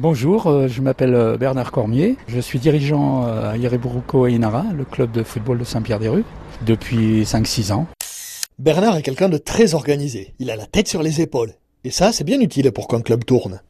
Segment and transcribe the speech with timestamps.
[0.00, 2.14] Bonjour, euh, je m'appelle euh, Bernard Cormier.
[2.28, 6.22] Je suis dirigeant euh, à Yereburuko et Inara, le club de football de Saint-Pierre-des-Rues,
[6.64, 7.88] depuis 5-6 ans.
[8.60, 10.34] Bernard est quelqu'un de très organisé.
[10.38, 11.50] Il a la tête sur les épaules.
[11.82, 13.60] Et ça, c'est bien utile pour qu'un club tourne.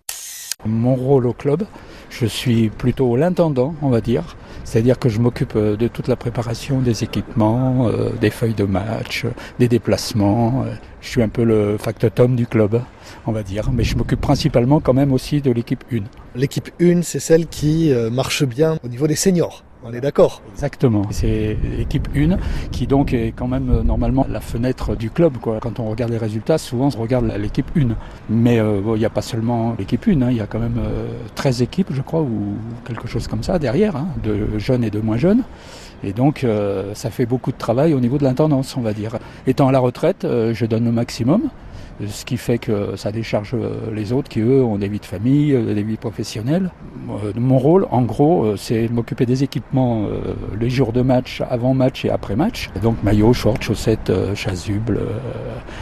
[0.67, 1.65] Mon rôle au club,
[2.11, 4.37] je suis plutôt l'intendant, on va dire.
[4.69, 7.89] C'est-à-dire que je m'occupe de toute la préparation des équipements,
[8.21, 9.25] des feuilles de match,
[9.59, 10.67] des déplacements.
[11.01, 12.83] Je suis un peu le factotum du club,
[13.27, 13.71] on va dire.
[13.73, 16.01] Mais je m'occupe principalement quand même aussi de l'équipe 1.
[16.37, 19.65] L'équipe 1, c'est celle qui marche bien au niveau des seniors.
[19.85, 21.05] On est d'accord Exactement.
[21.11, 22.37] C'est l'équipe 1
[22.73, 25.35] qui donc est quand même normalement la fenêtre du club.
[25.41, 27.95] Quand on regarde les résultats, souvent on regarde l'équipe 1.
[28.29, 30.31] Mais il euh, n'y a pas seulement l'équipe 1, hein.
[30.31, 33.59] il y a quand même euh, 13 équipes, je crois, ou quelque chose comme ça
[33.59, 35.45] derrière, hein, de jeunes et de moins jeunes.
[36.05, 39.19] Et donc euh, ça fait beaucoup de travail au niveau de l'intendance, on va dire.
[39.47, 41.51] Étant à la retraite, euh, je donne le maximum
[42.07, 43.57] ce qui fait que ça décharge
[43.93, 46.71] les autres qui, eux, ont des vies de famille, des vies professionnelles.
[47.37, 50.07] Mon rôle, en gros, c'est de m'occuper des équipements
[50.59, 52.71] les jours de match, avant match et après match.
[52.83, 55.01] Donc maillot, short, chaussettes, chasubles,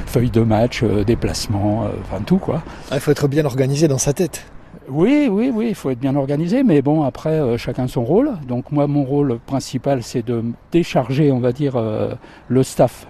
[0.06, 2.62] feuilles de match, déplacements, enfin tout quoi.
[2.92, 4.46] Il faut être bien organisé dans sa tête.
[4.88, 8.32] Oui, oui, oui, il faut être bien organisé, mais bon, après, euh, chacun son rôle.
[8.46, 12.14] Donc moi, mon rôle principal, c'est de décharger, on va dire, euh,
[12.48, 13.08] le staff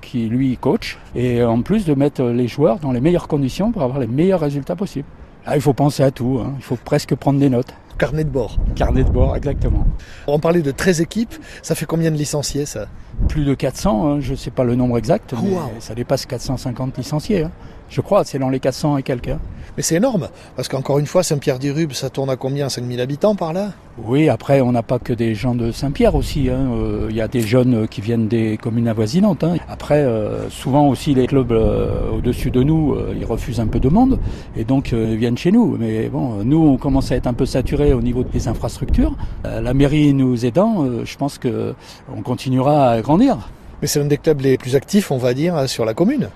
[0.00, 3.82] qui, lui, coach, et en plus de mettre les joueurs dans les meilleures conditions pour
[3.82, 5.08] avoir les meilleurs résultats possibles.
[5.54, 6.52] Il faut penser à tout, hein.
[6.58, 7.72] il faut presque prendre des notes.
[7.98, 8.58] Carnet de bord.
[8.76, 9.84] Carnet de bord, exactement.
[10.26, 12.86] On parlait de 13 équipes, ça fait combien de licenciés ça?
[13.28, 14.20] Plus de 400, hein.
[14.20, 15.60] je ne sais pas le nombre exact, mais Wow.
[15.80, 17.44] ça dépasse 450 licenciés.
[17.44, 17.50] hein.
[17.88, 19.34] Je crois, c'est dans les 400 et quelques.
[19.76, 22.68] Mais c'est énorme, parce qu'encore une fois, Saint-Pierre-du-Rube, ça tourne à combien?
[22.68, 23.72] 5000 habitants par là?
[24.04, 26.48] Oui, après, on n'a pas que des gens de Saint-Pierre aussi.
[26.50, 26.70] hein.
[26.72, 29.42] Euh, Il y a des jeunes qui viennent des communes avoisinantes.
[29.44, 29.56] hein.
[29.68, 33.80] Après, euh, souvent aussi, les clubs euh, au-dessus de nous, euh, ils refusent un peu
[33.80, 34.18] de monde
[34.56, 35.76] et donc euh, ils viennent chez nous.
[35.78, 39.16] Mais bon, nous, on commence à être un peu saturés au niveau des infrastructures.
[39.46, 41.74] Euh, la mairie nous aidant, euh, je pense que
[42.16, 43.36] on continuera à grandir.
[43.80, 46.28] Mais c'est l'un des clubs les plus actifs, on va dire, sur la commune.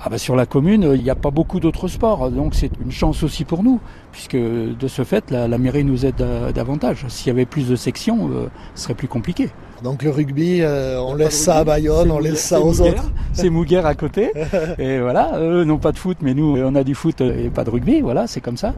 [0.00, 2.92] Ah bah sur la commune, il n'y a pas beaucoup d'autres sports, donc c'est une
[2.92, 3.80] chance aussi pour nous,
[4.12, 7.04] puisque de ce fait, la, la mairie nous aide euh, davantage.
[7.08, 9.50] S'il y avait plus de sections, euh, ce serait plus compliqué.
[9.82, 13.10] Donc le rugby, euh, on laisse ça à Bayonne, on laisse ça aux autres.
[13.32, 14.30] C'est Mouguer à côté.
[14.78, 17.64] et voilà, eux n'ont pas de foot, mais nous, on a du foot et pas
[17.64, 18.00] de rugby.
[18.00, 18.74] Voilà, c'est comme ça.